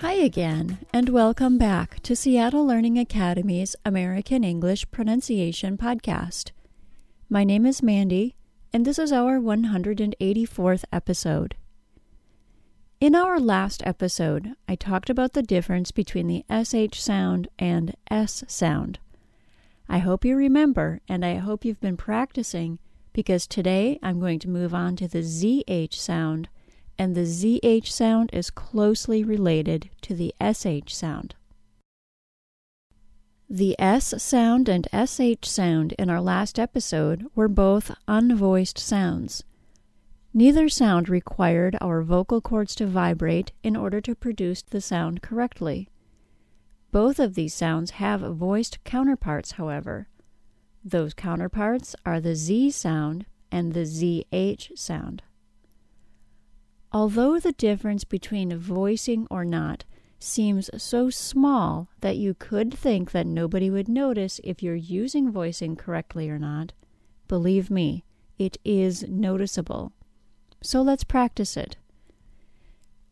[0.00, 6.50] Hi again, and welcome back to Seattle Learning Academy's American English Pronunciation Podcast.
[7.30, 8.36] My name is Mandy,
[8.74, 11.54] and this is our 184th episode.
[13.00, 18.44] In our last episode, I talked about the difference between the SH sound and S
[18.48, 18.98] sound.
[19.88, 22.78] I hope you remember, and I hope you've been practicing
[23.14, 26.50] because today I'm going to move on to the ZH sound
[26.98, 31.34] and the ZH sound is closely related to the SH sound.
[33.48, 39.44] The S sound and SH sound in our last episode were both unvoiced sounds.
[40.34, 45.88] Neither sound required our vocal cords to vibrate in order to produce the sound correctly.
[46.90, 50.08] Both of these sounds have voiced counterparts, however.
[50.84, 55.22] Those counterparts are the Z sound and the ZH sound.
[56.96, 59.84] Although the difference between voicing or not
[60.18, 65.76] seems so small that you could think that nobody would notice if you're using voicing
[65.76, 66.72] correctly or not,
[67.28, 68.02] believe me,
[68.38, 69.92] it is noticeable.
[70.62, 71.76] So let's practice it.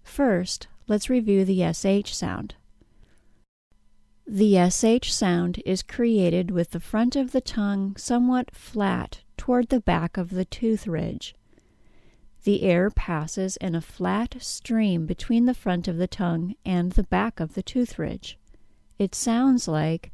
[0.03, 2.55] First, let's review the SH sound.
[4.27, 9.80] The SH sound is created with the front of the tongue somewhat flat toward the
[9.80, 11.34] back of the tooth ridge.
[12.45, 17.03] The air passes in a flat stream between the front of the tongue and the
[17.03, 18.39] back of the tooth ridge.
[18.98, 20.12] It sounds like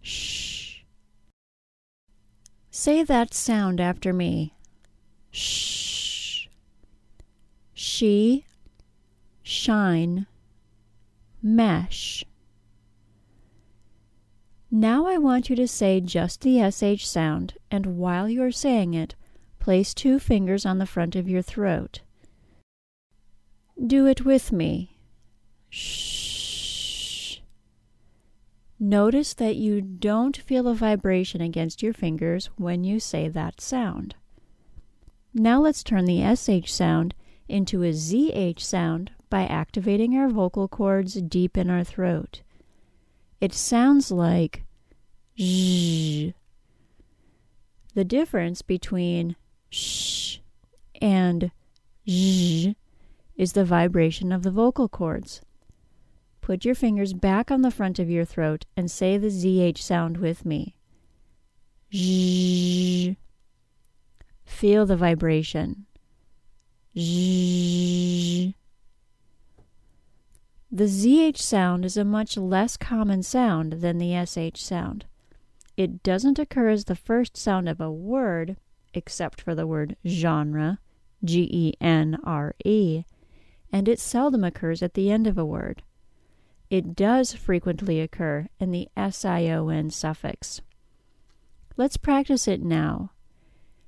[0.00, 0.80] shh.
[2.70, 4.54] Say that sound after me.
[5.30, 6.46] Shh.
[7.74, 8.46] She,
[9.42, 10.26] shine,
[11.42, 12.24] mesh.
[14.70, 18.94] Now I want you to say just the SH sound, and while you are saying
[18.94, 19.14] it,
[19.68, 22.00] Place two fingers on the front of your throat.
[23.86, 24.96] Do it with me.
[25.68, 27.40] Shh.
[28.80, 34.14] Notice that you don't feel a vibration against your fingers when you say that sound.
[35.34, 37.14] Now let's turn the SH sound
[37.46, 42.40] into a ZH sound by activating our vocal cords deep in our throat.
[43.38, 44.64] It sounds like
[45.38, 46.32] zh.
[47.92, 49.36] The difference between
[49.70, 50.38] sh
[51.00, 51.50] and
[52.08, 52.74] zh
[53.36, 55.40] is the vibration of the vocal cords.
[56.40, 60.16] Put your fingers back on the front of your throat and say the ZH sound
[60.16, 60.74] with me.
[61.94, 63.16] Zh.
[64.44, 65.86] Feel the vibration.
[66.96, 68.54] Zh.
[70.70, 75.06] The ZH sound is a much less common sound than the SH sound.
[75.76, 78.56] It doesn't occur as the first sound of a word,
[78.94, 80.78] except for the word genre,
[81.24, 83.04] G E N R E,
[83.72, 85.82] and it seldom occurs at the end of a word.
[86.70, 90.60] It does frequently occur in the SION suffix.
[91.76, 93.12] Let's practice it now.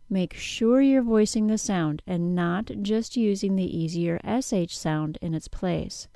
[0.09, 5.35] Make sure you're voicing the sound and not just using the easier SH sound in
[5.35, 6.09] its place.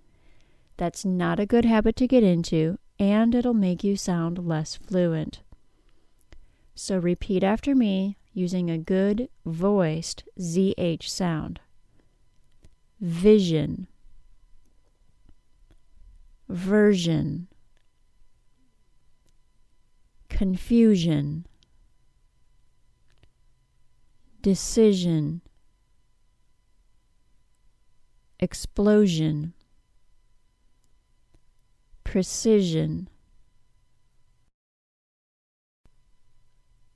[0.77, 5.43] That's not a good habit to get into, and it'll make you sound less fluent.
[6.75, 11.61] So repeat after me using a good voiced ZH sound.
[13.00, 13.87] Vision,
[16.49, 17.47] version,
[20.28, 21.47] confusion,
[24.43, 25.41] decision,
[28.41, 29.55] explosion,
[32.03, 33.09] precision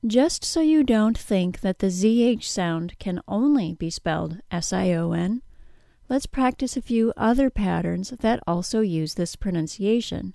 [0.07, 4.93] Just so you don't think that the ZH sound can only be spelled S I
[4.93, 5.43] O N,
[6.09, 10.35] let's practice a few other patterns that also use this pronunciation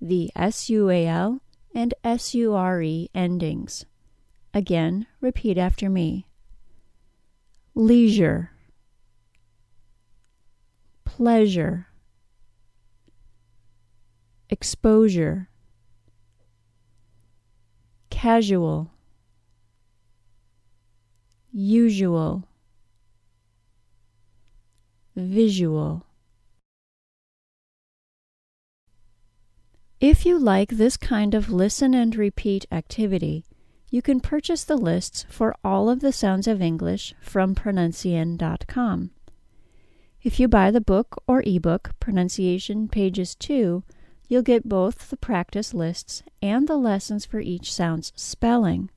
[0.00, 1.40] the S U A L
[1.74, 3.86] and S U R E endings.
[4.52, 6.26] Again, repeat after me.
[7.74, 8.50] Leisure,
[11.04, 11.86] pleasure,
[14.50, 15.48] exposure,
[18.22, 18.88] casual
[21.52, 22.44] usual,
[25.16, 26.06] visual.
[30.00, 33.44] If you like this kind of listen and repeat activity,
[33.90, 39.10] you can purchase the lists for all of the sounds of English from pronuncian.com.
[40.22, 43.82] If you buy the book or ebook, Pronunciation Pages 2,
[44.32, 48.88] you'll get both the practice lists and the lessons for each sound's spelling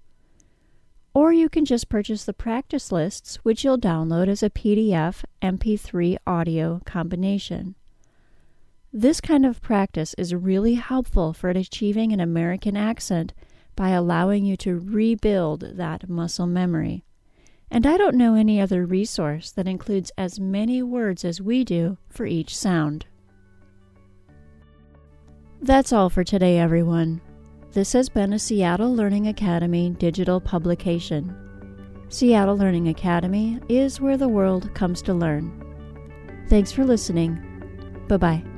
[1.15, 6.17] or you can just purchase the practice lists, which you'll download as a PDF MP3
[6.27, 7.73] audio combination.
[8.91, 13.33] This kind of practice is really helpful for achieving an American accent
[13.77, 17.05] by allowing you to rebuild that muscle memory.
[17.71, 21.97] And I don't know any other resource that includes as many words as we do
[22.09, 23.05] for each sound.
[25.65, 27.21] That's all for today, everyone.
[27.71, 31.35] This has been a Seattle Learning Academy digital publication.
[32.07, 35.51] Seattle Learning Academy is where the world comes to learn.
[36.49, 37.41] Thanks for listening.
[38.07, 38.54] Bye bye.